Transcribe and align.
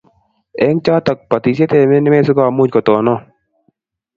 Eng 0.65 0.77
chotok 0.85 1.19
batishet 1.29 1.71
eng' 1.77 2.07
emet 2.07 2.25
si 2.25 2.31
komuch 2.37 2.71
kotonon 2.75 3.19